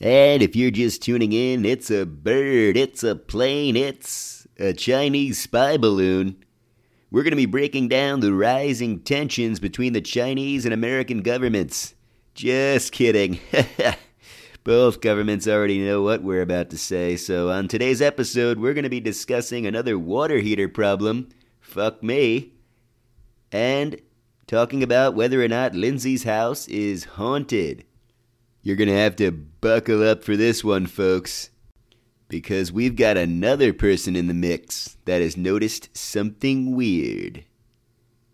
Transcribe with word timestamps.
And 0.00 0.42
if 0.42 0.56
you're 0.56 0.70
just 0.70 1.02
tuning 1.02 1.34
in, 1.34 1.66
it's 1.66 1.90
a 1.90 2.06
bird, 2.06 2.78
it's 2.78 3.04
a 3.04 3.14
plane, 3.14 3.76
it's 3.76 4.46
a 4.58 4.72
Chinese 4.72 5.42
spy 5.42 5.76
balloon. 5.76 6.42
We're 7.10 7.22
going 7.22 7.32
to 7.32 7.36
be 7.36 7.44
breaking 7.44 7.88
down 7.88 8.20
the 8.20 8.32
rising 8.32 9.00
tensions 9.00 9.60
between 9.60 9.92
the 9.92 10.00
Chinese 10.00 10.64
and 10.64 10.72
American 10.72 11.20
governments. 11.20 11.94
Just 12.34 12.92
kidding. 12.92 13.40
Both 14.64 15.02
governments 15.02 15.46
already 15.46 15.84
know 15.84 16.00
what 16.00 16.22
we're 16.22 16.40
about 16.40 16.70
to 16.70 16.78
say, 16.78 17.16
so 17.16 17.50
on 17.50 17.68
today's 17.68 18.00
episode, 18.00 18.58
we're 18.58 18.72
going 18.72 18.84
to 18.84 18.88
be 18.88 19.00
discussing 19.00 19.66
another 19.66 19.98
water 19.98 20.38
heater 20.38 20.68
problem. 20.68 21.28
Fuck 21.60 22.02
me. 22.02 22.52
And 23.52 24.00
talking 24.46 24.82
about 24.82 25.14
whether 25.14 25.42
or 25.42 25.48
not 25.48 25.74
Lindsay's 25.74 26.24
house 26.24 26.66
is 26.68 27.04
haunted. 27.04 27.84
You're 28.62 28.76
going 28.76 28.88
to 28.88 28.96
have 28.96 29.16
to 29.16 29.30
buckle 29.30 30.08
up 30.08 30.24
for 30.24 30.36
this 30.36 30.64
one, 30.64 30.86
folks, 30.86 31.50
because 32.28 32.72
we've 32.72 32.96
got 32.96 33.18
another 33.18 33.74
person 33.74 34.16
in 34.16 34.26
the 34.26 34.34
mix 34.34 34.96
that 35.04 35.20
has 35.20 35.36
noticed 35.36 35.94
something 35.96 36.74
weird. 36.74 37.44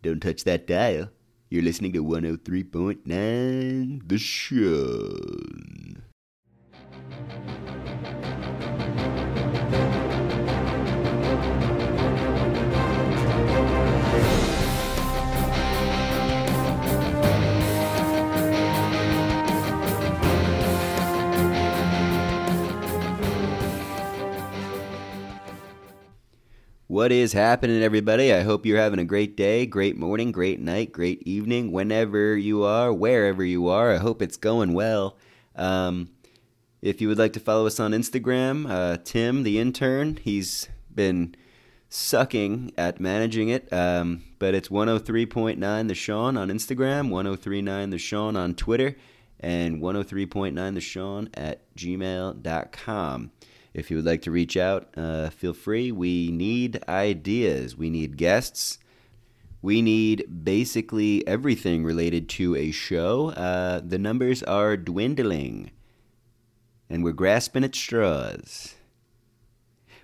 Don't 0.02 0.20
touch 0.20 0.44
that 0.44 0.68
dial. 0.68 1.08
You're 1.50 1.64
listening 1.64 1.92
to 1.94 2.04
103.9 2.04 4.08
The 4.08 4.18
Show. 4.18 5.16
What 26.98 27.12
is 27.12 27.32
happening, 27.32 27.80
everybody? 27.80 28.32
I 28.32 28.40
hope 28.40 28.66
you're 28.66 28.76
having 28.76 28.98
a 28.98 29.04
great 29.04 29.36
day, 29.36 29.66
great 29.66 29.96
morning, 29.96 30.32
great 30.32 30.58
night, 30.58 30.90
great 30.90 31.22
evening, 31.22 31.70
whenever 31.70 32.36
you 32.36 32.64
are, 32.64 32.92
wherever 32.92 33.44
you 33.44 33.68
are. 33.68 33.92
I 33.92 33.98
hope 33.98 34.20
it's 34.20 34.36
going 34.36 34.74
well. 34.74 35.16
Um, 35.54 36.10
if 36.82 37.00
you 37.00 37.06
would 37.06 37.16
like 37.16 37.34
to 37.34 37.40
follow 37.40 37.68
us 37.68 37.78
on 37.78 37.92
Instagram, 37.92 38.68
uh, 38.68 38.98
Tim, 39.04 39.44
the 39.44 39.60
intern, 39.60 40.18
he's 40.20 40.68
been 40.92 41.36
sucking 41.88 42.72
at 42.76 42.98
managing 42.98 43.48
it, 43.48 43.72
um, 43.72 44.24
but 44.40 44.56
it's 44.56 44.68
103.9 44.68 45.86
The 45.86 45.94
Sean 45.94 46.36
on 46.36 46.48
Instagram, 46.48 47.10
1039 47.10 47.90
The 47.90 47.98
Sean 47.98 48.36
on 48.36 48.56
Twitter, 48.56 48.96
and 49.38 49.80
103.9 49.80 50.74
The 50.74 50.80
Sean 50.80 51.28
at 51.34 51.62
gmail.com. 51.76 53.30
If 53.74 53.90
you 53.90 53.96
would 53.96 54.06
like 54.06 54.22
to 54.22 54.30
reach 54.30 54.56
out, 54.56 54.88
uh, 54.96 55.30
feel 55.30 55.54
free. 55.54 55.92
We 55.92 56.30
need 56.30 56.82
ideas, 56.88 57.76
we 57.76 57.90
need 57.90 58.16
guests. 58.16 58.78
We 59.60 59.82
need 59.82 60.44
basically 60.44 61.26
everything 61.26 61.84
related 61.84 62.28
to 62.30 62.54
a 62.54 62.70
show. 62.70 63.30
Uh, 63.30 63.80
the 63.84 63.98
numbers 63.98 64.42
are 64.44 64.76
dwindling, 64.76 65.72
and 66.88 67.02
we're 67.02 67.12
grasping 67.12 67.64
at 67.64 67.74
straws. 67.74 68.76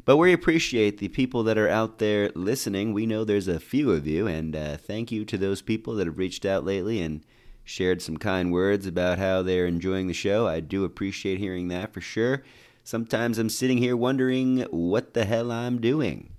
But 0.05 0.17
we 0.17 0.33
appreciate 0.33 0.99
the 0.99 1.09
people 1.09 1.45
that 1.45 1.57
are 1.57 1.69
out 1.69 1.99
there 1.99 2.31
listening. 2.35 2.93
We 2.93 3.07
know 3.07 3.25
there's 3.25 3.49
a 3.49 3.61
few 3.61 3.93
of 3.93 4.07
you, 4.07 4.27
and 4.27 4.55
uh, 4.55 4.77
thank 4.77 5.11
you 5.11 5.25
to 5.25 5.39
those 5.39 5.63
people 5.63 5.95
that 5.95 6.07
have 6.07 6.19
reached 6.19 6.45
out 6.45 6.65
lately 6.65 7.01
and 7.01 7.25
shared 7.63 8.03
some 8.03 8.19
kind 8.19 8.53
words 8.53 8.87
about 8.87 9.19
how 9.19 9.41
they're 9.41 9.67
enjoying 9.67 10.09
the 10.09 10.13
show. 10.13 10.47
I 10.47 10.61
do 10.61 10.85
appreciate 10.85 11.39
hearing 11.39 11.69
that 11.69 11.95
for 11.95 12.03
sure. 12.03 12.43
Sometimes 12.87 13.39
I'm 13.39 13.49
sitting 13.49 13.79
here 13.79 13.97
wondering 13.97 14.61
what 14.71 15.15
the 15.15 15.25
hell 15.25 15.51
I'm 15.51 15.81
doing 15.81 16.35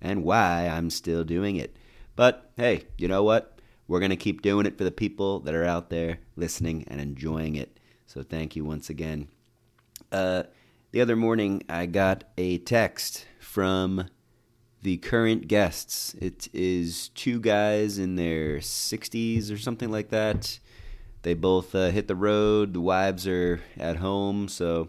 and 0.00 0.24
why 0.24 0.66
I'm 0.66 0.88
still 0.88 1.24
doing 1.24 1.56
it. 1.56 1.76
But 2.16 2.50
hey, 2.56 2.86
you 2.96 3.06
know 3.06 3.22
what? 3.22 3.60
We're 3.86 4.00
going 4.00 4.10
to 4.10 4.16
keep 4.16 4.40
doing 4.40 4.64
it 4.64 4.78
for 4.78 4.84
the 4.84 4.90
people 4.90 5.40
that 5.40 5.54
are 5.54 5.64
out 5.64 5.90
there 5.90 6.20
listening 6.36 6.84
and 6.88 7.02
enjoying 7.02 7.56
it. 7.56 7.78
So 8.06 8.22
thank 8.22 8.56
you 8.56 8.64
once 8.64 8.88
again. 8.88 9.28
Uh, 10.10 10.44
the 10.92 11.02
other 11.02 11.16
morning, 11.16 11.62
I 11.68 11.84
got 11.84 12.24
a 12.38 12.56
text 12.58 13.26
from 13.38 14.08
the 14.80 14.96
current 14.96 15.48
guests. 15.48 16.14
It 16.14 16.48
is 16.54 17.10
two 17.10 17.40
guys 17.40 17.98
in 17.98 18.16
their 18.16 18.56
60s 18.58 19.52
or 19.52 19.58
something 19.58 19.90
like 19.90 20.08
that. 20.08 20.58
They 21.22 21.34
both 21.34 21.74
uh, 21.74 21.90
hit 21.90 22.08
the 22.08 22.16
road. 22.16 22.72
The 22.72 22.80
wives 22.80 23.26
are 23.26 23.60
at 23.76 23.96
home, 23.96 24.48
so 24.48 24.88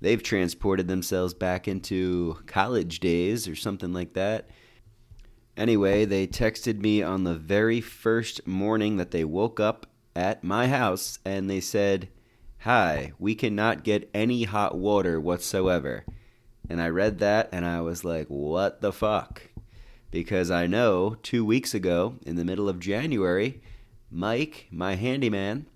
they've 0.00 0.22
transported 0.22 0.88
themselves 0.88 1.34
back 1.34 1.68
into 1.68 2.38
college 2.46 3.00
days 3.00 3.46
or 3.46 3.54
something 3.54 3.92
like 3.92 4.14
that. 4.14 4.48
Anyway, 5.56 6.04
they 6.04 6.26
texted 6.26 6.80
me 6.80 7.02
on 7.02 7.24
the 7.24 7.34
very 7.34 7.80
first 7.80 8.46
morning 8.46 8.96
that 8.96 9.10
they 9.10 9.24
woke 9.24 9.60
up 9.60 9.86
at 10.16 10.42
my 10.42 10.68
house 10.68 11.18
and 11.24 11.48
they 11.50 11.60
said, 11.60 12.08
Hi, 12.60 13.12
we 13.18 13.34
cannot 13.34 13.84
get 13.84 14.10
any 14.12 14.44
hot 14.44 14.76
water 14.76 15.20
whatsoever. 15.20 16.04
And 16.68 16.80
I 16.80 16.88
read 16.88 17.18
that 17.18 17.48
and 17.52 17.66
I 17.66 17.80
was 17.80 18.04
like, 18.04 18.26
What 18.28 18.80
the 18.80 18.92
fuck? 18.92 19.42
Because 20.10 20.50
I 20.50 20.66
know 20.66 21.16
two 21.22 21.44
weeks 21.44 21.74
ago, 21.74 22.16
in 22.26 22.36
the 22.36 22.44
middle 22.44 22.68
of 22.68 22.80
January, 22.80 23.60
Mike, 24.10 24.66
my 24.70 24.96
handyman, 24.96 25.66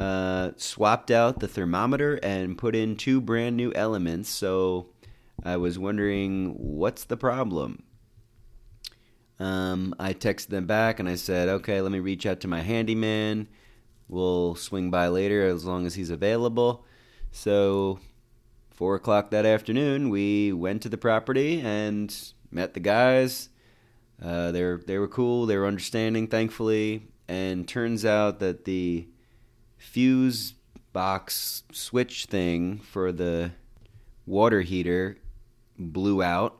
uh, 0.00 0.52
swapped 0.56 1.10
out 1.10 1.40
the 1.40 1.48
thermometer 1.48 2.18
and 2.22 2.58
put 2.58 2.76
in 2.76 2.96
two 2.96 3.20
brand 3.20 3.56
new 3.56 3.72
elements. 3.74 4.28
So 4.28 4.90
I 5.42 5.56
was 5.56 5.78
wondering, 5.78 6.54
what's 6.56 7.04
the 7.04 7.16
problem? 7.16 7.82
Um, 9.40 9.94
I 9.98 10.14
texted 10.14 10.48
them 10.48 10.66
back 10.66 10.98
and 10.98 11.08
I 11.08 11.14
said, 11.14 11.48
okay, 11.48 11.80
let 11.80 11.92
me 11.92 12.00
reach 12.00 12.26
out 12.26 12.40
to 12.40 12.48
my 12.48 12.60
handyman. 12.60 13.48
We'll 14.08 14.54
swing 14.54 14.90
by 14.90 15.08
later 15.08 15.46
as 15.46 15.64
long 15.64 15.86
as 15.86 15.94
he's 15.94 16.10
available. 16.10 16.84
So, 17.30 18.00
four 18.70 18.94
o'clock 18.94 19.30
that 19.30 19.44
afternoon, 19.44 20.08
we 20.08 20.52
went 20.52 20.82
to 20.82 20.88
the 20.88 20.96
property 20.96 21.60
and 21.60 22.14
met 22.50 22.74
the 22.74 22.80
guys. 22.80 23.50
Uh, 24.20 24.50
they 24.50 24.62
they 24.86 24.98
were 24.98 25.08
cool. 25.08 25.46
They 25.46 25.56
were 25.56 25.66
understanding, 25.66 26.26
thankfully. 26.26 27.08
And 27.28 27.68
turns 27.68 28.04
out 28.04 28.40
that 28.40 28.64
the 28.64 29.06
fuse 29.78 30.54
box 30.92 31.62
switch 31.72 32.26
thing 32.26 32.78
for 32.78 33.12
the 33.12 33.52
water 34.26 34.60
heater 34.60 35.16
blew 35.78 36.22
out. 36.22 36.58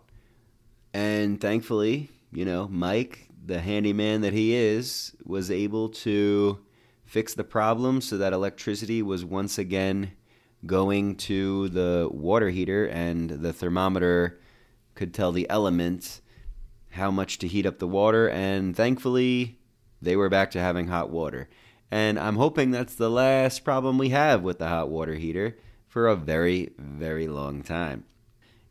And 0.95 1.41
thankfully, 1.41 2.11
you 2.33 2.45
know, 2.45 2.69
Mike, 2.69 3.29
the 3.45 3.61
handyman 3.61 4.23
that 4.23 4.33
he 4.33 4.55
is, 4.55 5.15
was 5.25 5.51
able 5.51 5.91
to 5.91 6.59
fix 7.05 7.35
the 7.35 7.45
problem 7.45 8.01
so 8.01 8.19
that 8.19 8.33
electricity 8.33 9.03
was 9.03 9.25
once 9.25 9.59
again 9.59 10.13
going 10.67 11.17
to 11.17 11.69
the 11.71 12.09
water 12.11 12.51
heater 12.51 12.87
and 12.87 13.31
the 13.31 13.53
thermometer 13.53 14.41
could 14.95 15.15
tell 15.15 15.33
the 15.33 15.49
element 15.49 16.21
how 16.91 17.11
much 17.11 17.39
to 17.39 17.47
heat 17.47 17.65
up 17.65 17.79
the 17.79 17.87
water 17.87 18.29
and 18.29 18.77
thankfully 18.77 19.59
they 20.03 20.17
were 20.17 20.29
back 20.29 20.51
to 20.51 20.61
having 20.61 20.89
hot 20.89 21.11
water. 21.11 21.49
And 21.91 22.19
I'm 22.19 22.37
hoping 22.37 22.71
that's 22.71 22.95
the 22.95 23.11
last 23.11 23.65
problem 23.65 23.97
we 23.97 24.11
have 24.11 24.43
with 24.43 24.59
the 24.59 24.69
hot 24.69 24.91
water 24.91 25.15
heater 25.15 25.57
for 25.87 26.07
a 26.07 26.17
very, 26.17 26.71
very 26.79 27.27
long 27.29 27.63
time. 27.63 28.05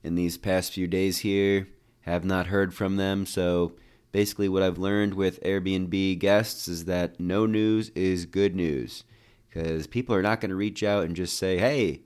In 0.03 0.15
these 0.15 0.37
past 0.37 0.73
few 0.73 0.87
days 0.87 1.19
here, 1.19 1.67
have 2.01 2.23
not 2.23 2.47
heard 2.47 2.73
from 2.73 2.95
them, 2.95 3.25
so 3.25 3.73
basically 4.13 4.47
what 4.47 4.63
I've 4.63 4.77
learned 4.77 5.13
with 5.13 5.43
Airbnb 5.43 6.19
guests 6.19 6.69
is 6.69 6.85
that 6.85 7.19
no 7.19 7.45
news 7.45 7.89
is 7.89 8.25
good 8.25 8.55
news 8.55 9.03
because 9.49 9.87
people 9.87 10.15
are 10.15 10.21
not 10.21 10.39
going 10.39 10.49
to 10.49 10.55
reach 10.55 10.83
out 10.83 11.03
and 11.03 11.15
just 11.15 11.37
say, 11.37 11.57
"Hey, 11.57 12.03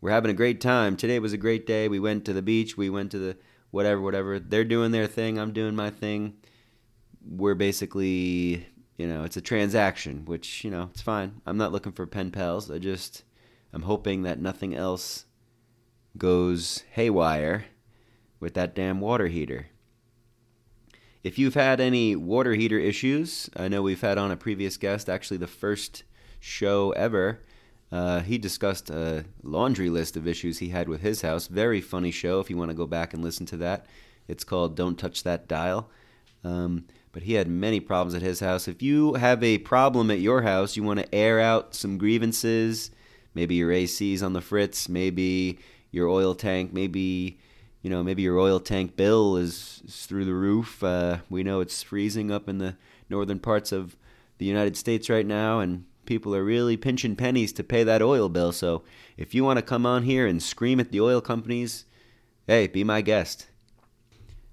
we're 0.00 0.10
having 0.10 0.30
a 0.30 0.34
great 0.34 0.60
time. 0.60 0.96
Today 0.96 1.18
was 1.18 1.32
a 1.32 1.38
great 1.38 1.66
day. 1.66 1.88
We 1.88 1.98
went 1.98 2.26
to 2.26 2.34
the 2.34 2.42
beach, 2.42 2.76
we 2.76 2.90
went 2.90 3.10
to 3.12 3.18
the 3.18 3.36
whatever, 3.70 4.02
whatever. 4.02 4.38
They're 4.38 4.64
doing 4.64 4.90
their 4.90 5.06
thing, 5.06 5.38
I'm 5.38 5.52
doing 5.52 5.74
my 5.74 5.90
thing." 5.90 6.34
We're 7.26 7.54
basically 7.54 8.66
you 8.98 9.06
know, 9.06 9.22
it's 9.22 9.36
a 9.36 9.40
transaction, 9.40 10.24
which, 10.26 10.64
you 10.64 10.70
know, 10.70 10.88
it's 10.90 11.00
fine. 11.00 11.40
I'm 11.46 11.56
not 11.56 11.72
looking 11.72 11.92
for 11.92 12.06
pen 12.06 12.32
pals. 12.32 12.70
I 12.70 12.78
just, 12.78 13.22
I'm 13.72 13.82
hoping 13.82 14.22
that 14.22 14.40
nothing 14.40 14.74
else 14.74 15.24
goes 16.18 16.82
haywire 16.90 17.66
with 18.40 18.54
that 18.54 18.74
damn 18.74 19.00
water 19.00 19.28
heater. 19.28 19.68
If 21.22 21.38
you've 21.38 21.54
had 21.54 21.80
any 21.80 22.16
water 22.16 22.54
heater 22.54 22.78
issues, 22.78 23.48
I 23.56 23.68
know 23.68 23.82
we've 23.82 24.00
had 24.00 24.18
on 24.18 24.32
a 24.32 24.36
previous 24.36 24.76
guest, 24.76 25.08
actually 25.08 25.36
the 25.36 25.46
first 25.46 26.02
show 26.40 26.90
ever. 26.92 27.40
Uh, 27.90 28.20
he 28.20 28.36
discussed 28.36 28.90
a 28.90 29.24
laundry 29.42 29.90
list 29.90 30.16
of 30.16 30.26
issues 30.26 30.58
he 30.58 30.70
had 30.70 30.88
with 30.88 31.02
his 31.02 31.22
house. 31.22 31.46
Very 31.46 31.80
funny 31.80 32.10
show 32.10 32.40
if 32.40 32.50
you 32.50 32.56
want 32.56 32.70
to 32.70 32.76
go 32.76 32.86
back 32.86 33.14
and 33.14 33.22
listen 33.22 33.46
to 33.46 33.56
that. 33.58 33.86
It's 34.26 34.44
called 34.44 34.76
Don't 34.76 34.98
Touch 34.98 35.22
That 35.22 35.48
Dial. 35.48 35.88
Um, 36.44 36.86
but 37.18 37.24
he 37.24 37.32
had 37.32 37.48
many 37.48 37.80
problems 37.80 38.14
at 38.14 38.22
his 38.22 38.38
house. 38.38 38.68
If 38.68 38.80
you 38.80 39.14
have 39.14 39.42
a 39.42 39.58
problem 39.58 40.08
at 40.08 40.20
your 40.20 40.42
house, 40.42 40.76
you 40.76 40.84
want 40.84 41.00
to 41.00 41.12
air 41.12 41.40
out 41.40 41.74
some 41.74 41.98
grievances, 41.98 42.92
maybe 43.34 43.56
your 43.56 43.72
AC's 43.72 44.22
on 44.22 44.34
the 44.34 44.40
fritz, 44.40 44.88
maybe 44.88 45.58
your 45.90 46.06
oil 46.06 46.36
tank, 46.36 46.72
maybe 46.72 47.40
you 47.82 47.90
know, 47.90 48.04
maybe 48.04 48.22
your 48.22 48.38
oil 48.38 48.60
tank 48.60 48.94
bill 48.94 49.36
is, 49.36 49.82
is 49.84 50.06
through 50.06 50.26
the 50.26 50.32
roof. 50.32 50.84
Uh, 50.84 51.18
we 51.28 51.42
know 51.42 51.58
it's 51.58 51.82
freezing 51.82 52.30
up 52.30 52.48
in 52.48 52.58
the 52.58 52.76
northern 53.10 53.40
parts 53.40 53.72
of 53.72 53.96
the 54.38 54.46
United 54.46 54.76
States 54.76 55.10
right 55.10 55.26
now, 55.26 55.58
and 55.58 55.86
people 56.06 56.36
are 56.36 56.44
really 56.44 56.76
pinching 56.76 57.16
pennies 57.16 57.52
to 57.54 57.64
pay 57.64 57.82
that 57.82 58.00
oil 58.00 58.28
bill. 58.28 58.52
So 58.52 58.84
if 59.16 59.34
you 59.34 59.42
want 59.42 59.56
to 59.56 59.62
come 59.62 59.84
on 59.84 60.04
here 60.04 60.24
and 60.24 60.40
scream 60.40 60.78
at 60.78 60.92
the 60.92 61.00
oil 61.00 61.20
companies, 61.20 61.84
hey, 62.46 62.68
be 62.68 62.84
my 62.84 63.00
guest. 63.00 63.47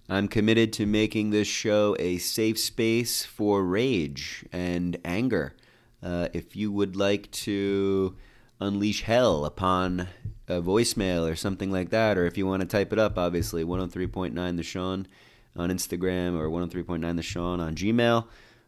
I'm 0.07 0.27
committed 0.27 0.71
to 0.73 0.85
making 0.85 1.31
this 1.31 1.47
show 1.47 1.95
a 1.97 2.19
safe 2.19 2.59
space 2.59 3.25
for 3.25 3.63
rage 3.63 4.45
and 4.51 4.97
anger. 5.03 5.55
Uh, 6.03 6.27
if 6.31 6.55
you 6.55 6.71
would 6.71 6.95
like 6.95 7.31
to 7.31 8.15
unleash 8.59 9.01
hell 9.01 9.45
upon 9.45 10.07
a 10.47 10.61
voicemail 10.61 11.29
or 11.29 11.35
something 11.35 11.71
like 11.71 11.89
that, 11.89 12.19
or 12.19 12.27
if 12.27 12.37
you 12.37 12.45
want 12.45 12.61
to 12.61 12.67
type 12.67 12.93
it 12.93 12.99
up, 12.99 13.17
obviously, 13.17 13.63
103.9 13.63 14.57
The 14.57 14.63
Sean 14.63 15.07
on 15.55 15.71
Instagram 15.71 16.37
or 16.37 16.49
103.9 16.49 17.15
The 17.15 17.23
Sean 17.23 17.59
on 17.59 17.73
Gmail, 17.75 18.27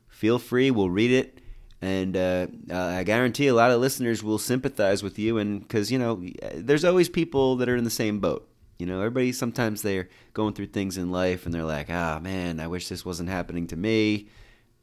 feel 0.09 0.39
free. 0.39 0.71
We'll 0.71 0.89
read 0.89 1.11
it. 1.11 1.39
And 1.79 2.17
uh, 2.17 2.47
I 2.73 3.03
guarantee 3.03 3.45
a 3.45 3.53
lot 3.53 3.69
of 3.69 3.79
listeners 3.79 4.23
will 4.23 4.39
sympathize 4.39 5.03
with 5.03 5.19
you, 5.19 5.37
and 5.37 5.61
because 5.61 5.91
you 5.91 5.99
know, 5.99 6.23
there's 6.55 6.83
always 6.83 7.07
people 7.07 7.55
that 7.57 7.69
are 7.69 7.75
in 7.75 7.83
the 7.83 7.91
same 7.91 8.19
boat. 8.19 8.49
You 8.77 8.85
know, 8.85 8.99
everybody 8.99 9.31
sometimes 9.31 9.81
they're 9.81 10.09
going 10.33 10.53
through 10.53 10.67
things 10.67 10.97
in 10.97 11.11
life 11.11 11.45
and 11.45 11.53
they're 11.53 11.63
like, 11.63 11.89
ah, 11.89 12.19
man, 12.21 12.59
I 12.59 12.67
wish 12.67 12.87
this 12.87 13.03
wasn't 13.05 13.29
happening 13.29 13.67
to 13.67 13.75
me. 13.75 14.29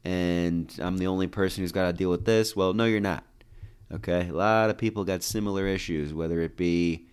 And 0.03 0.73
I'm 0.79 0.97
the 0.97 1.07
only 1.07 1.27
person 1.27 1.63
who's 1.63 1.71
got 1.71 1.87
to 1.87 1.93
deal 1.93 2.11
with 2.11 2.25
this. 2.25 2.55
Well, 2.55 2.73
no, 2.73 2.85
you're 2.85 2.99
not. 2.99 3.23
Okay. 3.91 4.27
A 4.27 4.33
lot 4.33 4.69
of 4.69 4.77
people 4.77 5.05
got 5.05 5.23
similar 5.23 5.65
issues, 5.65 6.13
whether 6.13 6.41
it 6.41 6.57
be 6.57 7.07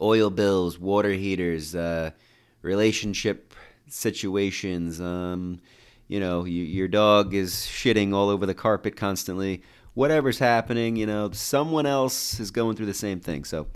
oil 0.00 0.30
bills, 0.30 0.78
water 0.78 1.12
heaters, 1.12 1.74
uh, 1.74 2.10
relationship 2.62 3.54
situations. 3.88 5.00
Um, 5.00 5.60
you 6.08 6.18
know, 6.18 6.44
you, 6.44 6.64
your 6.64 6.88
dog 6.88 7.34
is 7.34 7.54
shitting 7.54 8.12
all 8.12 8.28
over 8.28 8.44
the 8.44 8.54
carpet 8.54 8.96
constantly. 8.96 9.62
Whatever's 9.94 10.38
happening, 10.38 10.96
you 10.96 11.06
know, 11.06 11.30
someone 11.32 11.86
else 11.86 12.40
is 12.40 12.50
going 12.50 12.76
through 12.76 12.86
the 12.86 12.94
same 12.94 13.20
thing. 13.20 13.44
So 13.44 13.68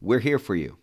we're 0.00 0.20
here 0.20 0.38
for 0.38 0.54
you. 0.54 0.76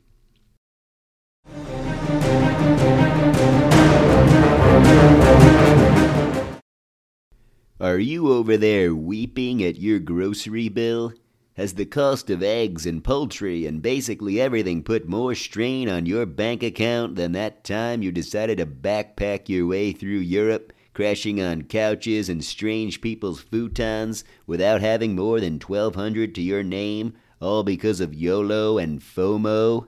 Are 7.80 7.98
you 7.98 8.32
over 8.32 8.56
there 8.56 8.94
weeping 8.94 9.64
at 9.64 9.80
your 9.80 9.98
grocery 9.98 10.70
bill? 10.70 11.12
Has 11.56 11.74
the 11.74 11.88
cost 11.88 12.30
of 12.30 12.44
eggs 12.44 12.86
and 12.86 13.04
poultry 13.04 13.66
and 13.66 13.82
basically 13.82 14.40
everything 14.40 14.84
put 14.84 15.10
more 15.10 15.34
strain 15.34 15.90
on 15.90 16.06
your 16.06 16.28
bank 16.28 16.62
account 16.62 17.16
than 17.16 17.32
that 17.32 17.64
time 17.64 18.04
you 18.04 18.12
decided 18.12 18.60
to 18.60 18.68
backpack 18.68 19.50
your 19.50 19.66
way 19.66 19.92
through 19.92 20.20
Europe, 20.20 20.72
crashing 20.94 21.42
on 21.42 21.64
couches 21.64 22.30
and 22.30 22.44
strange 22.44 23.02
people's 23.02 23.44
futons 23.44 24.24
without 24.46 24.82
having 24.82 25.16
more 25.16 25.40
than 25.40 25.60
1200 25.60 26.36
to 26.36 26.44
your 26.44 26.62
name, 26.62 27.16
all 27.42 27.64
because 27.64 28.00
of 28.00 28.14
YOLO 28.14 28.78
and 28.78 29.02
FOMO? 29.02 29.88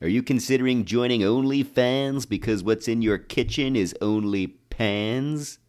Are 0.00 0.08
you 0.08 0.24
considering 0.24 0.84
joining 0.84 1.20
OnlyFans 1.20 2.28
because 2.28 2.64
what's 2.64 2.88
in 2.88 3.00
your 3.00 3.18
kitchen 3.18 3.76
is 3.76 3.94
only 4.00 4.48
pans? 4.70 5.60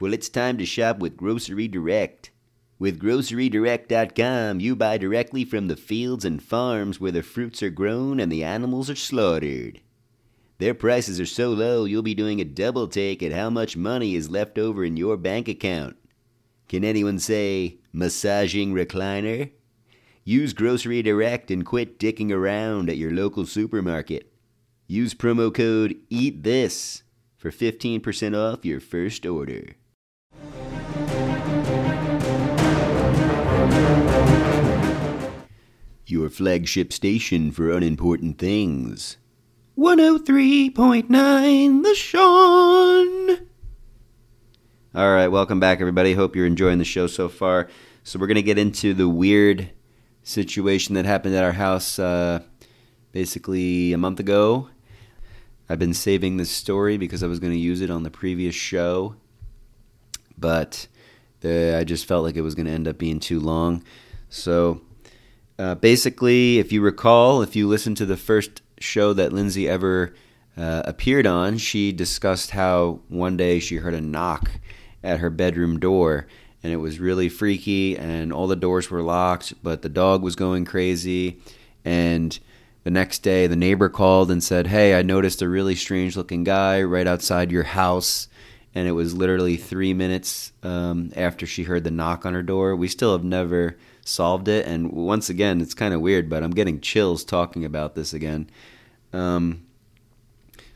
Well, 0.00 0.14
it's 0.14 0.30
time 0.30 0.56
to 0.56 0.64
shop 0.64 0.98
with 0.98 1.18
Grocery 1.18 1.68
Direct. 1.68 2.30
With 2.78 2.98
GroceryDirect.com, 2.98 4.58
you 4.58 4.74
buy 4.74 4.96
directly 4.96 5.44
from 5.44 5.68
the 5.68 5.76
fields 5.76 6.24
and 6.24 6.42
farms 6.42 6.98
where 6.98 7.12
the 7.12 7.22
fruits 7.22 7.62
are 7.62 7.68
grown 7.68 8.18
and 8.18 8.32
the 8.32 8.42
animals 8.42 8.88
are 8.88 8.96
slaughtered. 8.96 9.82
Their 10.56 10.72
prices 10.72 11.20
are 11.20 11.26
so 11.26 11.50
low, 11.50 11.84
you'll 11.84 12.00
be 12.00 12.14
doing 12.14 12.40
a 12.40 12.46
double 12.46 12.88
take 12.88 13.22
at 13.22 13.32
how 13.32 13.50
much 13.50 13.76
money 13.76 14.14
is 14.14 14.30
left 14.30 14.56
over 14.56 14.86
in 14.86 14.96
your 14.96 15.18
bank 15.18 15.48
account. 15.48 15.98
Can 16.66 16.82
anyone 16.82 17.18
say 17.18 17.76
massaging 17.92 18.72
recliner? 18.72 19.50
Use 20.24 20.54
Grocery 20.54 21.02
Direct 21.02 21.50
and 21.50 21.66
quit 21.66 21.98
dicking 21.98 22.32
around 22.32 22.88
at 22.88 22.96
your 22.96 23.10
local 23.10 23.44
supermarket. 23.44 24.32
Use 24.86 25.12
promo 25.12 25.52
code 25.52 25.96
EATTHIS 26.08 27.02
for 27.36 27.50
15% 27.50 28.34
off 28.34 28.64
your 28.64 28.80
first 28.80 29.26
order. 29.26 29.76
Your 36.10 36.28
flagship 36.28 36.92
station 36.92 37.52
for 37.52 37.70
unimportant 37.70 38.38
things. 38.38 39.16
103.9 39.78 41.82
The 41.84 41.94
Sean. 41.94 43.46
All 44.92 45.12
right, 45.12 45.28
welcome 45.28 45.60
back, 45.60 45.80
everybody. 45.80 46.14
Hope 46.14 46.34
you're 46.34 46.46
enjoying 46.46 46.78
the 46.78 46.84
show 46.84 47.06
so 47.06 47.28
far. 47.28 47.68
So, 48.02 48.18
we're 48.18 48.26
going 48.26 48.34
to 48.34 48.42
get 48.42 48.58
into 48.58 48.92
the 48.92 49.08
weird 49.08 49.70
situation 50.24 50.96
that 50.96 51.04
happened 51.04 51.36
at 51.36 51.44
our 51.44 51.52
house 51.52 51.96
uh, 52.00 52.40
basically 53.12 53.92
a 53.92 53.98
month 53.98 54.18
ago. 54.18 54.68
I've 55.68 55.78
been 55.78 55.94
saving 55.94 56.38
this 56.38 56.50
story 56.50 56.96
because 56.96 57.22
I 57.22 57.28
was 57.28 57.38
going 57.38 57.52
to 57.52 57.58
use 57.58 57.82
it 57.82 57.90
on 57.90 58.02
the 58.02 58.10
previous 58.10 58.56
show, 58.56 59.14
but 60.36 60.88
the, 61.38 61.76
I 61.78 61.84
just 61.84 62.04
felt 62.04 62.24
like 62.24 62.34
it 62.34 62.42
was 62.42 62.56
going 62.56 62.66
to 62.66 62.72
end 62.72 62.88
up 62.88 62.98
being 62.98 63.20
too 63.20 63.38
long. 63.38 63.84
So 64.28 64.80
uh, 65.60 65.74
basically, 65.74 66.58
if 66.58 66.72
you 66.72 66.80
recall, 66.80 67.42
if 67.42 67.54
you 67.54 67.68
listened 67.68 67.98
to 67.98 68.06
the 68.06 68.16
first 68.16 68.62
show 68.78 69.12
that 69.12 69.30
Lindsay 69.30 69.68
ever 69.68 70.14
uh, 70.56 70.80
appeared 70.86 71.26
on, 71.26 71.58
she 71.58 71.92
discussed 71.92 72.52
how 72.52 73.00
one 73.08 73.36
day 73.36 73.60
she 73.60 73.76
heard 73.76 73.92
a 73.92 74.00
knock 74.00 74.52
at 75.04 75.18
her 75.18 75.28
bedroom 75.28 75.78
door, 75.78 76.26
and 76.62 76.72
it 76.72 76.78
was 76.78 76.98
really 76.98 77.28
freaky, 77.28 77.94
and 77.98 78.32
all 78.32 78.46
the 78.46 78.56
doors 78.56 78.90
were 78.90 79.02
locked, 79.02 79.52
but 79.62 79.82
the 79.82 79.90
dog 79.90 80.22
was 80.22 80.34
going 80.34 80.64
crazy. 80.64 81.42
And 81.84 82.38
the 82.84 82.90
next 82.90 83.18
day, 83.18 83.46
the 83.46 83.54
neighbor 83.54 83.90
called 83.90 84.30
and 84.30 84.42
said, 84.42 84.66
Hey, 84.66 84.94
I 84.94 85.02
noticed 85.02 85.42
a 85.42 85.48
really 85.48 85.74
strange 85.74 86.16
looking 86.16 86.42
guy 86.42 86.82
right 86.82 87.06
outside 87.06 87.52
your 87.52 87.64
house. 87.64 88.28
And 88.74 88.88
it 88.88 88.92
was 88.92 89.14
literally 89.14 89.58
three 89.58 89.92
minutes 89.92 90.52
um, 90.62 91.12
after 91.16 91.44
she 91.44 91.64
heard 91.64 91.84
the 91.84 91.90
knock 91.90 92.24
on 92.24 92.32
her 92.32 92.42
door. 92.42 92.74
We 92.74 92.88
still 92.88 93.12
have 93.12 93.24
never 93.24 93.76
solved 94.10 94.48
it. 94.48 94.66
And 94.66 94.92
once 94.92 95.30
again, 95.30 95.60
it's 95.60 95.74
kind 95.74 95.94
of 95.94 96.00
weird, 96.00 96.28
but 96.28 96.42
I'm 96.42 96.50
getting 96.50 96.80
chills 96.80 97.24
talking 97.24 97.64
about 97.64 97.94
this 97.94 98.12
again. 98.12 98.50
Um, 99.12 99.66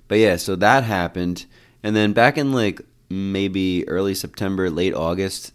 but 0.08 0.18
yeah, 0.18 0.36
so 0.36 0.56
that 0.56 0.84
happened. 0.84 1.46
And 1.82 1.94
then 1.94 2.12
back 2.12 2.38
in 2.38 2.52
like 2.52 2.80
maybe 3.10 3.86
early 3.88 4.14
September, 4.14 4.70
late 4.70 4.94
August, 4.94 5.52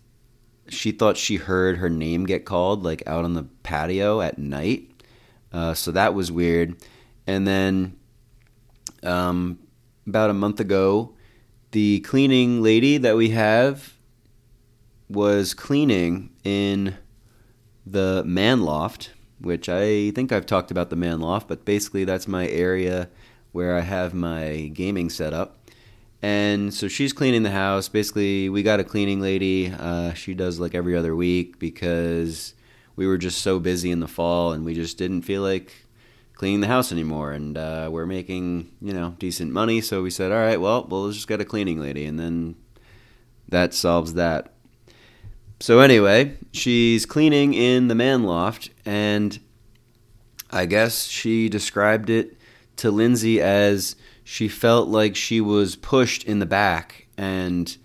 she 0.67 0.91
thought 0.91 1.17
she 1.17 1.37
heard 1.37 1.77
her 1.77 1.89
name 1.89 2.25
get 2.25 2.45
called 2.45 2.83
like 2.83 3.01
out 3.07 3.25
on 3.25 3.33
the 3.33 3.47
patio 3.63 4.21
at 4.21 4.37
night. 4.37 4.89
Uh, 5.51 5.73
so 5.73 5.91
that 5.91 6.13
was 6.13 6.31
weird. 6.31 6.75
And 7.25 7.47
then 7.47 7.97
um, 9.03 9.59
about 10.07 10.29
a 10.29 10.33
month 10.33 10.59
ago, 10.59 11.15
the 11.71 11.99
cleaning 12.01 12.61
lady 12.61 12.97
that 12.97 13.15
we 13.15 13.29
have 13.29 13.93
was 15.09 15.53
cleaning 15.53 16.29
in 16.43 16.97
the 17.85 18.23
man 18.25 18.61
loft, 18.61 19.11
which 19.39 19.69
I 19.69 20.11
think 20.11 20.31
I've 20.31 20.45
talked 20.45 20.71
about 20.71 20.89
the 20.89 20.95
man 20.95 21.19
loft, 21.19 21.47
but 21.47 21.65
basically 21.65 22.03
that's 22.03 22.27
my 22.27 22.47
area 22.47 23.09
where 23.51 23.75
I 23.75 23.81
have 23.81 24.13
my 24.13 24.71
gaming 24.73 25.09
set 25.09 25.33
up. 25.33 25.57
And 26.21 26.73
so 26.73 26.87
she's 26.87 27.13
cleaning 27.13 27.43
the 27.43 27.51
house. 27.51 27.87
Basically, 27.87 28.49
we 28.49 28.61
got 28.61 28.79
a 28.79 28.83
cleaning 28.83 29.21
lady. 29.21 29.71
Uh, 29.71 30.13
she 30.13 30.33
does 30.33 30.59
like 30.59 30.75
every 30.75 30.95
other 30.95 31.15
week 31.15 31.59
because 31.59 32.53
we 32.95 33.07
were 33.07 33.17
just 33.17 33.41
so 33.41 33.59
busy 33.59 33.91
in 33.91 34.01
the 34.01 34.07
fall 34.07 34.51
and 34.51 34.65
we 34.65 34.73
just 34.73 34.97
didn't 34.97 35.21
feel 35.21 35.41
like 35.41 35.73
cleaning 36.33 36.59
the 36.59 36.67
house 36.67 36.91
anymore. 36.91 37.31
And 37.31 37.57
uh, 37.57 37.87
we're 37.89 38.05
making, 38.05 38.69
you 38.81 38.91
know, 38.91 39.15
decent 39.17 39.53
money. 39.53 39.79
So 39.79 40.03
we 40.03 40.09
said, 40.09 40.33
all 40.33 40.39
right, 40.39 40.59
well, 40.59 40.85
we'll 40.89 41.11
just 41.11 41.27
get 41.27 41.39
a 41.39 41.45
cleaning 41.45 41.79
lady. 41.79 42.05
And 42.05 42.19
then 42.19 42.55
that 43.47 43.73
solves 43.73 44.13
that 44.15 44.53
so 45.59 45.79
anyway, 45.79 46.37
she's 46.51 47.05
cleaning 47.05 47.53
in 47.53 47.87
the 47.87 47.95
man 47.95 48.23
loft, 48.23 48.69
and 48.85 49.39
I 50.51 50.65
guess 50.65 51.07
she 51.07 51.49
described 51.49 52.09
it 52.09 52.37
to 52.77 52.91
Lindsay 52.91 53.41
as 53.41 53.95
she 54.23 54.47
felt 54.47 54.87
like 54.87 55.15
she 55.15 55.41
was 55.41 55.75
pushed 55.75 56.23
in 56.23 56.39
the 56.39 56.45
back 56.45 57.07
and 57.17 57.77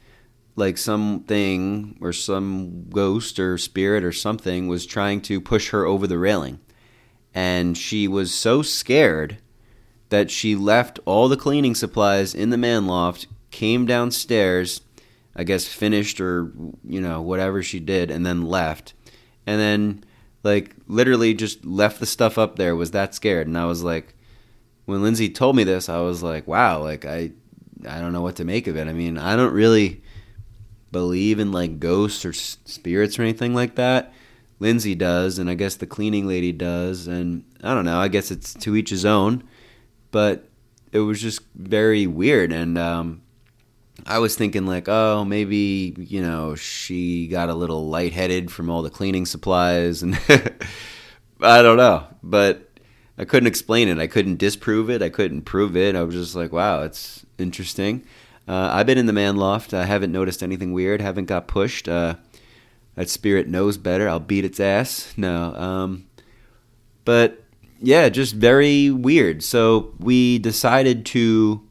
like 0.57 0.79
something 0.79 1.97
or 2.01 2.13
some 2.13 2.89
ghost 2.91 3.39
or 3.39 3.59
spirit 3.59 4.05
or 4.05 4.13
something 4.13 4.69
was 4.69 4.87
trying 4.87 5.21
to 5.23 5.41
push 5.41 5.71
her 5.71 5.85
over 5.85 6.07
the 6.07 6.19
railing. 6.19 6.61
And 7.35 7.77
she 7.77 8.07
was 8.07 8.33
so 8.33 8.63
scared 8.63 9.39
that 10.11 10.31
she 10.31 10.55
left 10.55 11.01
all 11.05 11.29
the 11.29 11.37
cleaning 11.37 11.75
supplies 11.75 12.35
in 12.35 12.51
the 12.51 12.57
man 12.57 12.87
loft, 12.87 13.27
came 13.51 13.87
downstairs, 13.87 14.81
I 15.37 15.45
guess 15.45 15.67
finished 15.67 16.21
or 16.21 16.53
you 16.85 17.01
know 17.01 17.21
whatever 17.21 17.63
she 17.63 17.81
did, 17.81 18.11
and 18.11 18.25
then 18.25 18.43
left, 18.43 18.95
and 19.47 19.61
then 19.61 20.05
like 20.43 20.77
literally 20.87 21.35
just 21.35 21.65
left 21.65 22.01
the 22.01 22.07
stuff 22.07 22.39
up 22.39 22.57
there. 22.57 22.77
Was 22.77 22.93
that 22.93 23.15
scared? 23.15 23.47
And 23.47 23.59
I 23.59 23.65
was 23.65 23.83
like, 23.83 24.15
when 24.85 25.03
Lindsay 25.03 25.31
told 25.31 25.57
me 25.57 25.65
this, 25.65 25.89
I 25.89 26.01
was 26.01 26.23
like, 26.23 26.47
wow, 26.47 26.83
like 26.83 27.05
I 27.05 27.33
I 27.89 28.01
don't 28.01 28.13
know 28.13 28.23
what 28.23 28.37
to 28.37 28.45
make 28.45 28.67
of 28.67 28.77
it. 28.77 28.89
I 28.89 28.93
mean, 28.93 29.19
I 29.19 29.37
don't 29.37 29.53
really 29.53 30.03
believe 30.93 31.41
in 31.41 31.51
like 31.51 31.81
ghosts 31.81 32.25
or 32.25 32.33
spirits 32.33 33.19
or 33.19 33.23
anything 33.23 33.55
like 33.55 33.75
that. 33.75 34.13
Lindsay 34.61 34.95
does, 34.95 35.39
and 35.39 35.51
I 35.51 35.55
guess 35.55 35.75
the 35.75 35.87
cleaning 35.87 36.29
lady 36.29 36.53
does, 36.53 37.09
and 37.09 37.45
I 37.63 37.75
don't 37.75 37.85
know. 37.85 37.99
I 37.99 38.09
guess 38.09 38.31
it's 38.31 38.55
to 38.55 38.77
each 38.77 38.91
his 38.91 39.05
own, 39.05 39.43
but 40.13 40.49
it 40.93 41.01
was 41.01 41.21
just 41.21 41.43
very 41.57 42.07
weird, 42.07 42.53
and 42.53 42.79
um, 42.79 43.23
I 44.07 44.19
was 44.19 44.35
thinking 44.35 44.67
like, 44.67 44.89
oh, 44.89 45.25
maybe 45.25 45.95
you 45.99 46.21
know 46.21 46.55
she 46.55 47.29
got 47.29 47.49
a 47.49 47.55
little 47.55 47.89
lightheaded 47.89 48.51
from 48.51 48.71
all 48.71 48.83
the 48.83 48.91
cleaning 48.91 49.27
supplies, 49.27 50.03
and 50.03 50.19
I 51.41 51.63
don't 51.63 51.77
know, 51.77 52.07
but 52.23 52.71
I 53.17 53.25
couldn't 53.25 53.47
explain 53.47 53.89
it. 53.89 53.99
I 53.99 54.07
couldn't 54.07 54.39
disprove 54.39 54.91
it. 54.91 55.03
I 55.03 55.09
couldn't 55.09 55.43
prove 55.43 55.77
it. 55.77 55.95
I 55.95 56.03
was 56.03 56.15
just 56.15 56.35
like, 56.35 56.53
wow, 56.53 56.83
it's 56.83 57.25
interesting. 57.39 58.05
Uh, 58.47 58.71
I've 58.73 58.87
been 58.87 58.99
in 58.99 59.07
the 59.07 59.13
man 59.13 59.37
loft. 59.37 59.73
I 59.73 59.85
haven't 59.85 60.13
noticed 60.13 60.43
anything 60.43 60.73
weird. 60.73 61.01
Haven't 61.01 61.27
got 61.27 61.47
pushed. 61.49 61.89
Uh, 61.89 62.17
that 62.97 63.09
spirit 63.09 63.49
knows 63.49 63.77
better. 63.77 64.09
I'll 64.09 64.21
beat 64.21 64.45
its 64.45 64.61
ass. 64.61 65.15
No. 65.17 65.55
Um, 65.55 66.07
but 67.05 67.43
yeah, 67.81 68.09
just 68.09 68.35
very 68.35 68.91
weird. 68.91 69.43
So 69.43 69.95
we 69.99 70.39
decided 70.39 71.07
to 71.07 71.63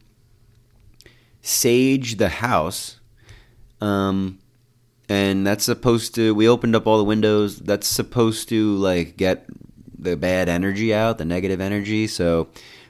sage 1.44 2.16
the 2.16 2.30
house. 2.30 3.00
Um, 3.80 4.40
and 5.08 5.46
that's 5.46 5.66
supposed 5.66 6.16
to, 6.16 6.34
we 6.34 6.50
opened 6.50 6.76
up 6.76 6.88
all 6.88 6.98
the 6.98 7.04
windows. 7.04 7.60
That's 7.60 7.86
supposed 7.86 8.50
to 8.50 8.76
like 8.78 9.16
get 9.18 9.46
the 10.00 10.18
bad 10.18 10.50
energy 10.50 10.92
out, 10.92 11.20
the 11.20 11.26
negative 11.26 11.62
energy. 11.62 12.08
So 12.08 12.48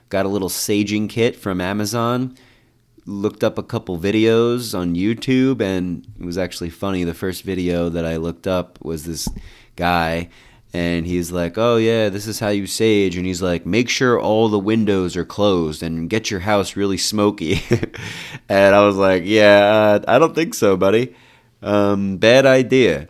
got 0.08 0.24
a 0.24 0.30
little 0.30 0.48
saging 0.48 1.10
kit 1.10 1.36
from 1.36 1.60
Amazon 1.60 2.38
looked 3.06 3.44
up 3.44 3.58
a 3.58 3.62
couple 3.62 3.98
videos 3.98 4.76
on 4.78 4.94
YouTube, 4.94 5.60
and 5.60 6.06
it 6.18 6.24
was 6.24 6.38
actually 6.38 6.70
funny. 6.70 7.04
The 7.04 7.14
first 7.14 7.42
video 7.42 7.88
that 7.88 8.04
I 8.04 8.16
looked 8.16 8.46
up 8.46 8.82
was 8.82 9.04
this 9.04 9.28
guy, 9.76 10.30
and 10.74 11.06
he's 11.06 11.30
like, 11.32 11.56
"Oh 11.56 11.76
yeah, 11.76 12.10
this 12.10 12.26
is 12.26 12.40
how 12.40 12.48
you 12.48 12.66
sage," 12.66 13.16
and 13.16 13.24
he's 13.24 13.40
like, 13.40 13.64
"Make 13.64 13.88
sure 13.88 14.20
all 14.20 14.48
the 14.48 14.58
windows 14.58 15.16
are 15.16 15.24
closed 15.24 15.82
and 15.82 16.10
get 16.10 16.30
your 16.30 16.40
house 16.40 16.76
really 16.76 16.98
smoky." 16.98 17.62
and 18.48 18.74
I 18.74 18.84
was 18.84 18.96
like, 18.96 19.22
"Yeah, 19.24 20.00
uh, 20.04 20.04
I 20.06 20.18
don't 20.18 20.34
think 20.34 20.52
so, 20.52 20.76
buddy. 20.76 21.14
Um, 21.62 22.18
bad 22.18 22.44
idea." 22.44 23.08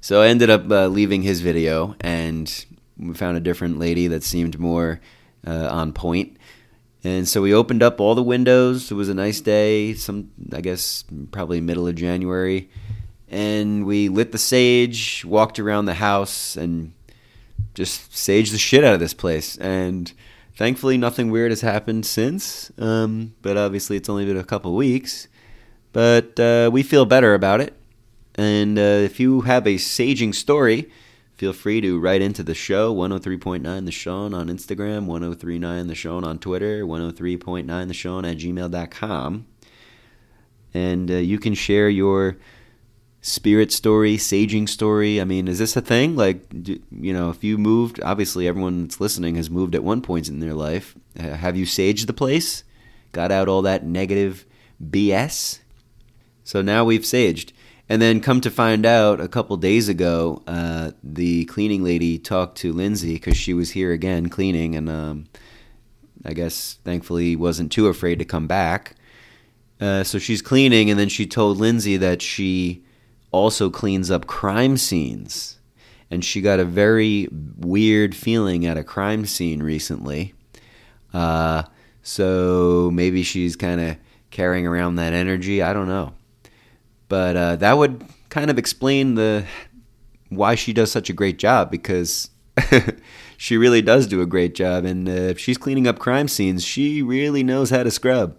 So 0.00 0.20
I 0.20 0.28
ended 0.28 0.50
up 0.50 0.70
uh, 0.70 0.86
leaving 0.88 1.22
his 1.22 1.40
video, 1.40 1.96
and 2.00 2.64
we 2.98 3.14
found 3.14 3.36
a 3.36 3.40
different 3.40 3.78
lady 3.78 4.06
that 4.08 4.22
seemed 4.22 4.60
more 4.60 5.00
uh, 5.46 5.68
on 5.68 5.92
point 5.92 6.36
and 7.04 7.28
so 7.28 7.42
we 7.42 7.52
opened 7.52 7.82
up 7.82 8.00
all 8.00 8.14
the 8.14 8.22
windows. 8.22 8.90
It 8.90 8.94
was 8.94 9.08
a 9.08 9.14
nice 9.14 9.40
day, 9.40 9.94
some 9.94 10.30
I 10.52 10.60
guess 10.60 11.04
probably 11.32 11.60
middle 11.60 11.88
of 11.88 11.96
January. 11.96 12.70
And 13.32 13.86
we 13.86 14.08
lit 14.08 14.30
the 14.30 14.38
sage, 14.38 15.24
walked 15.24 15.58
around 15.58 15.86
the 15.86 15.94
house 15.94 16.56
and 16.56 16.92
just 17.74 18.12
saged 18.12 18.52
the 18.52 18.58
shit 18.58 18.84
out 18.84 18.94
of 18.94 19.00
this 19.00 19.14
place. 19.14 19.56
And 19.56 20.12
thankfully 20.54 20.98
nothing 20.98 21.30
weird 21.30 21.50
has 21.50 21.62
happened 21.62 22.06
since. 22.06 22.70
Um, 22.78 23.34
but 23.42 23.56
obviously 23.56 23.96
it's 23.96 24.08
only 24.08 24.26
been 24.26 24.36
a 24.36 24.44
couple 24.44 24.74
weeks. 24.76 25.28
But 25.92 26.38
uh, 26.38 26.70
we 26.72 26.82
feel 26.82 27.06
better 27.06 27.34
about 27.34 27.60
it. 27.60 27.74
And 28.34 28.78
uh, 28.78 29.02
if 29.02 29.18
you 29.18 29.40
have 29.42 29.66
a 29.66 29.74
saging 29.74 30.34
story, 30.34 30.90
Feel 31.42 31.52
free 31.52 31.80
to 31.80 31.98
write 31.98 32.22
into 32.22 32.44
the 32.44 32.54
show, 32.54 32.94
103.9 32.94 33.84
The 33.84 33.90
Sean 33.90 34.32
on 34.32 34.46
Instagram, 34.46 35.06
1039 35.06 35.88
The 35.88 35.94
Sean 35.96 36.22
on 36.22 36.38
Twitter, 36.38 36.84
103.9 36.84 37.88
The 37.88 37.94
Sean 37.94 38.24
at 38.24 38.36
gmail.com. 38.36 39.46
And 40.72 41.10
uh, 41.10 41.14
you 41.14 41.40
can 41.40 41.54
share 41.54 41.88
your 41.88 42.36
spirit 43.22 43.70
story, 43.70 44.16
saging 44.16 44.68
story. 44.68 45.20
I 45.20 45.24
mean, 45.24 45.48
is 45.48 45.60
this 45.60 45.76
a 45.76 45.80
thing? 45.80 46.16
Like, 46.16 46.44
you 46.52 47.12
know, 47.12 47.30
if 47.30 47.42
you 47.42 47.56
moved, 47.56 48.02
obviously 48.02 48.46
everyone 48.46 48.82
that's 48.82 49.00
listening 49.00 49.36
has 49.36 49.48
moved 49.48 49.74
at 49.74 49.84
one 49.84 50.02
point 50.02 50.28
in 50.28 50.40
their 50.40 50.54
life. 50.54 50.94
Uh, 51.18 51.30
have 51.30 51.56
you 51.56 51.64
saged 51.64 52.06
the 52.06 52.12
place? 52.12 52.64
Got 53.12 53.30
out 53.30 53.48
all 53.48 53.62
that 53.62 53.86
negative 53.86 54.44
BS? 54.84 55.60
So 56.44 56.60
now 56.60 56.84
we've 56.84 57.02
saged. 57.02 57.52
And 57.88 58.02
then 58.02 58.20
come 58.20 58.40
to 58.40 58.50
find 58.50 58.84
out, 58.84 59.20
a 59.20 59.28
couple 59.28 59.56
days 59.56 59.88
ago, 59.88 60.42
uh, 60.46 60.92
the 61.02 61.44
cleaning 61.44 61.84
lady 61.84 62.18
talked 62.18 62.58
to 62.58 62.72
Lindsay 62.72 63.14
because 63.14 63.36
she 63.36 63.54
was 63.54 63.70
here 63.70 63.92
again 63.92 64.30
cleaning, 64.30 64.74
and 64.74 64.88
um, 64.88 65.26
I 66.24 66.32
guess 66.32 66.78
thankfully 66.84 67.36
wasn't 67.36 67.70
too 67.70 67.88
afraid 67.88 68.18
to 68.18 68.24
come 68.24 68.46
back. 68.46 68.94
Uh, 69.80 70.04
so 70.04 70.18
she's 70.18 70.40
cleaning, 70.40 70.90
and 70.90 70.98
then 70.98 71.08
she 71.08 71.26
told 71.26 71.58
Lindsay 71.58 71.96
that 71.98 72.22
she 72.22 72.82
also 73.32 73.70
cleans 73.70 74.10
up 74.10 74.26
crime 74.26 74.76
scenes, 74.76 75.58
and 76.10 76.24
she 76.24 76.40
got 76.40 76.60
a 76.60 76.64
very 76.64 77.28
weird 77.56 78.14
feeling 78.14 78.66
at 78.66 78.78
a 78.78 78.84
crime 78.84 79.26
scene 79.26 79.62
recently. 79.62 80.34
Uh, 81.12 81.64
so 82.02 82.90
maybe 82.92 83.22
she's 83.22 83.56
kind 83.56 83.80
of 83.80 83.96
carrying 84.30 84.66
around 84.66 84.96
that 84.96 85.12
energy. 85.12 85.62
I 85.62 85.72
don't 85.72 85.88
know. 85.88 86.14
But 87.08 87.36
uh, 87.36 87.56
that 87.56 87.76
would 87.76 88.04
kind 88.28 88.50
of 88.50 88.58
explain 88.58 89.14
the 89.14 89.44
why 90.30 90.54
she 90.54 90.72
does 90.72 90.90
such 90.90 91.10
a 91.10 91.12
great 91.12 91.38
job 91.38 91.70
because 91.70 92.30
she 93.36 93.56
really 93.56 93.82
does 93.82 94.06
do 94.06 94.22
a 94.22 94.26
great 94.26 94.54
job. 94.54 94.84
And 94.84 95.08
uh, 95.08 95.12
if 95.12 95.38
she's 95.38 95.58
cleaning 95.58 95.86
up 95.86 95.98
crime 95.98 96.28
scenes, 96.28 96.64
she 96.64 97.02
really 97.02 97.42
knows 97.42 97.70
how 97.70 97.82
to 97.82 97.90
scrub. 97.90 98.36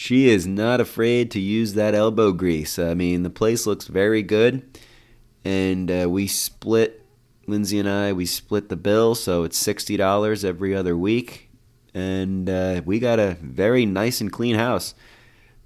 She 0.00 0.30
is 0.30 0.46
not 0.46 0.80
afraid 0.80 1.30
to 1.32 1.38
use 1.38 1.74
that 1.74 1.94
elbow 1.94 2.32
grease. 2.32 2.78
I 2.78 2.94
mean, 2.94 3.22
the 3.22 3.28
place 3.28 3.66
looks 3.66 3.86
very 3.86 4.22
good. 4.22 4.80
And 5.44 5.90
uh, 5.90 6.08
we 6.08 6.26
split, 6.26 7.04
Lindsay 7.46 7.78
and 7.78 7.86
I, 7.86 8.14
we 8.14 8.24
split 8.24 8.70
the 8.70 8.76
bill. 8.76 9.14
So 9.14 9.42
it's 9.44 9.62
$60 9.62 10.42
every 10.42 10.74
other 10.74 10.96
week. 10.96 11.50
And 11.92 12.48
uh, 12.48 12.80
we 12.86 12.98
got 12.98 13.18
a 13.18 13.36
very 13.42 13.84
nice 13.84 14.22
and 14.22 14.32
clean 14.32 14.54
house. 14.54 14.94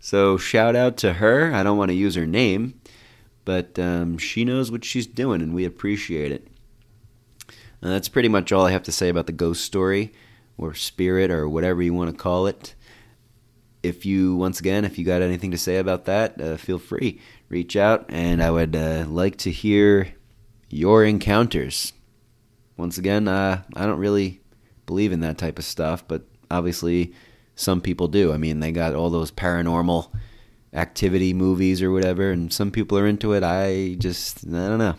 So 0.01 0.37
shout 0.37 0.75
out 0.75 0.97
to 0.97 1.13
her. 1.13 1.55
I 1.55 1.63
don't 1.63 1.79
want 1.79 1.93
to 1.93 1.97
use 1.97 2.17
her 2.17 2.27
name, 2.27 2.81
but 3.45 3.79
um, 3.79 4.19
she 4.19 4.45
knows 4.45 4.69
what 4.69 4.85
she's 4.85 5.07
doing, 5.07 5.43
and 5.43 5.55
we 5.55 5.65
appreciate 5.65 6.33
it. 6.33 6.49
That's 7.81 8.09
pretty 8.09 8.29
much 8.29 8.51
all 8.51 8.67
I 8.67 8.73
have 8.73 8.83
to 8.83 8.93
say 8.93 9.09
about 9.09 9.27
the 9.27 9.33
ghost 9.33 9.65
story, 9.65 10.13
or 10.59 10.75
spirit, 10.75 11.31
or 11.31 11.49
whatever 11.49 11.83
you 11.83 11.95
want 11.95 12.11
to 12.11 12.17
call 12.17 12.49
it. 12.49 12.75
If 13.85 14.07
you, 14.07 14.35
once 14.37 14.61
again, 14.61 14.85
if 14.85 14.99
you 14.99 15.05
got 15.05 15.21
anything 15.21 15.51
to 15.51 15.59
say 15.59 15.77
about 15.77 16.07
that, 16.07 16.41
uh, 16.41 16.57
feel 16.57 16.79
free. 16.79 17.21
Reach 17.51 17.77
out, 17.77 18.07
and 18.09 18.43
I 18.43 18.51
would 18.51 18.75
uh, 18.75 19.05
like 19.07 19.37
to 19.39 19.51
hear 19.51 20.15
your 20.71 21.05
encounters. 21.05 21.93
Once 22.79 22.97
again, 22.97 23.29
uh, 23.29 23.63
I 23.77 23.85
don't 23.85 23.99
really 23.99 24.41
believe 24.87 25.13
in 25.13 25.21
that 25.21 25.37
type 25.37 25.59
of 25.59 25.67
stuff, 25.67 26.03
but 26.09 26.23
obviously 26.51 27.13
some 27.55 27.81
people 27.83 28.09
do. 28.09 28.33
I 28.33 28.39
mean, 28.39 28.61
they 28.61 28.73
got 28.73 28.95
all 28.95 29.11
those 29.11 29.31
paranormal 29.31 30.11
activity 30.73 31.35
movies 31.35 31.83
or 31.83 31.93
whatever, 31.93 32.31
and 32.31 32.53
some 32.53 32.71
people 32.71 32.99
are 32.99 33.07
into 33.07 33.35
it. 33.35 33.45
I 33.45 33.97
just, 33.99 34.47
I 34.47 34.69
don't 34.69 34.79
know. 34.79 34.97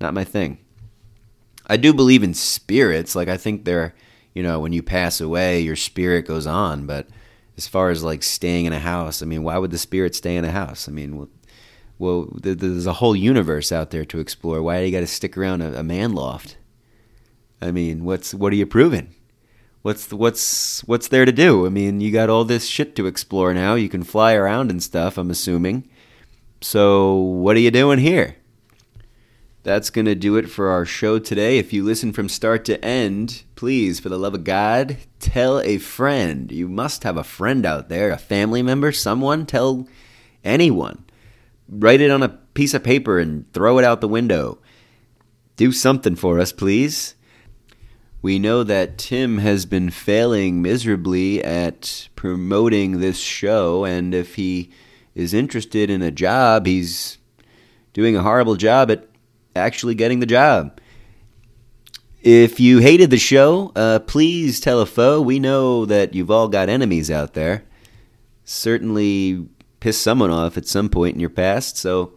Not 0.00 0.14
my 0.14 0.24
thing. 0.24 0.58
I 1.66 1.78
do 1.78 1.94
believe 1.94 2.22
in 2.22 2.34
spirits. 2.34 3.16
Like, 3.16 3.28
I 3.28 3.36
think 3.36 3.64
they're, 3.64 3.94
you 4.34 4.42
know, 4.42 4.60
when 4.60 4.72
you 4.72 4.82
pass 4.82 5.20
away, 5.20 5.60
your 5.60 5.76
spirit 5.76 6.26
goes 6.26 6.46
on. 6.46 6.86
But 6.86 7.08
as 7.56 7.66
far 7.66 7.90
as 7.90 8.02
like 8.02 8.22
staying 8.22 8.66
in 8.66 8.72
a 8.72 8.78
house, 8.78 9.22
I 9.22 9.26
mean, 9.26 9.42
why 9.42 9.58
would 9.58 9.70
the 9.70 9.78
spirit 9.78 10.14
stay 10.14 10.36
in 10.36 10.44
a 10.44 10.50
house? 10.50 10.88
I 10.88 10.92
mean, 10.92 11.16
well, 11.16 11.28
well 11.98 12.28
there's 12.34 12.86
a 12.86 12.94
whole 12.94 13.16
universe 13.16 13.72
out 13.72 13.90
there 13.90 14.04
to 14.06 14.20
explore. 14.20 14.62
Why 14.62 14.80
do 14.80 14.86
you 14.86 14.92
got 14.92 15.00
to 15.00 15.06
stick 15.06 15.36
around 15.36 15.62
a, 15.62 15.78
a 15.78 15.82
man 15.82 16.12
loft? 16.12 16.56
I 17.60 17.70
mean, 17.70 18.04
what's 18.04 18.34
what 18.34 18.52
are 18.52 18.56
you 18.56 18.66
proving? 18.66 19.14
what's 19.82 20.12
what's 20.12 20.80
what's 20.84 21.08
there 21.08 21.24
to 21.24 21.32
do? 21.32 21.66
I 21.66 21.68
mean, 21.68 22.00
you 22.00 22.10
got 22.10 22.30
all 22.30 22.44
this 22.44 22.66
shit 22.66 22.96
to 22.96 23.06
explore 23.06 23.52
now. 23.52 23.74
You 23.74 23.88
can 23.88 24.02
fly 24.02 24.34
around 24.34 24.70
and 24.70 24.82
stuff. 24.82 25.18
I'm 25.18 25.30
assuming. 25.30 25.88
So 26.60 27.14
what 27.14 27.56
are 27.56 27.60
you 27.60 27.70
doing 27.70 27.98
here? 27.98 28.36
That's 29.64 29.90
to 29.90 30.14
do 30.14 30.36
it 30.36 30.48
for 30.48 30.70
our 30.70 30.84
show 30.84 31.18
today. 31.18 31.58
If 31.58 31.72
you 31.72 31.84
listen 31.84 32.12
from 32.12 32.28
start 32.28 32.64
to 32.64 32.84
end, 32.84 33.44
please, 33.62 34.00
for 34.00 34.08
the 34.08 34.18
love 34.18 34.34
of 34.34 34.42
God, 34.42 34.96
tell 35.20 35.60
a 35.60 35.78
friend. 35.78 36.50
You 36.50 36.68
must 36.68 37.04
have 37.04 37.16
a 37.16 37.22
friend 37.22 37.64
out 37.64 37.88
there, 37.88 38.10
a 38.10 38.18
family 38.18 38.60
member, 38.60 38.90
someone. 38.90 39.46
Tell 39.46 39.86
anyone. 40.42 41.04
Write 41.68 42.00
it 42.00 42.10
on 42.10 42.24
a 42.24 42.40
piece 42.54 42.74
of 42.74 42.82
paper 42.82 43.20
and 43.20 43.44
throw 43.52 43.78
it 43.78 43.84
out 43.84 44.00
the 44.00 44.08
window. 44.08 44.58
Do 45.54 45.70
something 45.70 46.16
for 46.16 46.40
us, 46.40 46.50
please. 46.50 47.14
We 48.20 48.40
know 48.40 48.64
that 48.64 48.98
Tim 48.98 49.38
has 49.38 49.64
been 49.64 49.90
failing 49.90 50.60
miserably 50.60 51.40
at 51.44 52.08
promoting 52.16 52.98
this 52.98 53.20
show, 53.20 53.84
and 53.84 54.12
if 54.12 54.34
he 54.34 54.72
is 55.14 55.32
interested 55.32 55.88
in 55.88 56.02
a 56.02 56.10
job, 56.10 56.66
he's 56.66 57.18
doing 57.92 58.16
a 58.16 58.22
horrible 58.22 58.56
job 58.56 58.90
at 58.90 59.08
actually 59.54 59.94
getting 59.94 60.18
the 60.18 60.26
job. 60.26 60.80
If 62.22 62.60
you 62.60 62.78
hated 62.78 63.10
the 63.10 63.18
show, 63.18 63.72
uh, 63.74 63.98
please 63.98 64.60
tell 64.60 64.80
a 64.80 64.86
foe. 64.86 65.20
We 65.20 65.40
know 65.40 65.84
that 65.86 66.14
you've 66.14 66.30
all 66.30 66.46
got 66.46 66.68
enemies 66.68 67.10
out 67.10 67.34
there. 67.34 67.64
Certainly 68.44 69.48
pissed 69.80 70.02
someone 70.02 70.30
off 70.30 70.56
at 70.56 70.68
some 70.68 70.88
point 70.88 71.14
in 71.14 71.20
your 71.20 71.30
past, 71.30 71.76
so 71.76 72.14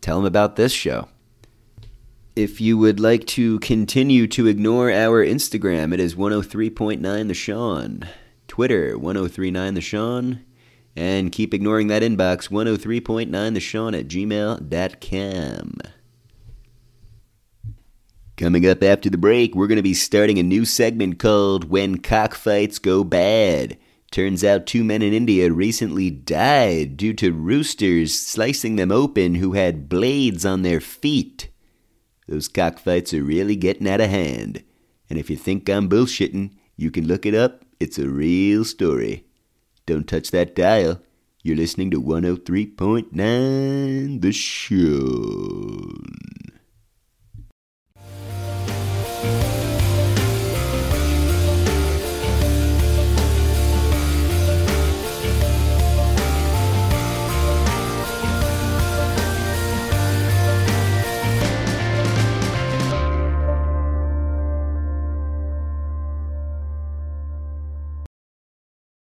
tell 0.00 0.16
them 0.16 0.24
about 0.24 0.56
this 0.56 0.72
show. 0.72 1.08
If 2.34 2.62
you 2.62 2.78
would 2.78 2.98
like 2.98 3.26
to 3.28 3.58
continue 3.58 4.26
to 4.28 4.46
ignore 4.46 4.90
our 4.90 5.22
Instagram, 5.24 5.92
it 5.92 6.00
is 6.00 6.14
103.9 6.14 7.28
The 7.28 7.34
Sean. 7.34 8.08
Twitter, 8.48 8.98
1039 8.98 9.74
The 9.74 9.80
Sean. 9.82 10.44
And 10.96 11.30
keep 11.30 11.52
ignoring 11.52 11.88
that 11.88 12.02
inbox, 12.02 12.48
103.9 12.48 13.52
The 13.52 13.60
Sean 13.60 13.94
at 13.94 14.08
gmail.com. 14.08 15.78
Coming 18.36 18.66
up 18.66 18.82
after 18.82 19.08
the 19.08 19.16
break, 19.16 19.54
we're 19.54 19.68
going 19.68 19.76
to 19.76 19.82
be 19.82 19.94
starting 19.94 20.40
a 20.40 20.42
new 20.42 20.64
segment 20.64 21.20
called 21.20 21.70
When 21.70 21.98
Cockfights 21.98 22.80
Go 22.80 23.04
Bad. 23.04 23.78
Turns 24.10 24.42
out 24.42 24.66
two 24.66 24.82
men 24.82 25.02
in 25.02 25.12
India 25.12 25.52
recently 25.52 26.10
died 26.10 26.96
due 26.96 27.14
to 27.14 27.32
roosters 27.32 28.18
slicing 28.18 28.74
them 28.74 28.90
open 28.90 29.36
who 29.36 29.52
had 29.52 29.88
blades 29.88 30.44
on 30.44 30.62
their 30.62 30.80
feet. 30.80 31.48
Those 32.26 32.48
cockfights 32.48 33.14
are 33.14 33.22
really 33.22 33.54
getting 33.54 33.88
out 33.88 34.00
of 34.00 34.10
hand. 34.10 34.64
And 35.08 35.16
if 35.16 35.30
you 35.30 35.36
think 35.36 35.68
I'm 35.68 35.88
bullshitting, 35.88 36.56
you 36.76 36.90
can 36.90 37.06
look 37.06 37.24
it 37.24 37.36
up. 37.36 37.64
It's 37.78 38.00
a 38.00 38.08
real 38.08 38.64
story. 38.64 39.26
Don't 39.86 40.08
touch 40.08 40.32
that 40.32 40.56
dial. 40.56 41.00
You're 41.44 41.56
listening 41.56 41.92
to 41.92 42.02
103.9 42.02 44.20
The 44.20 44.32
Show. 44.32 46.33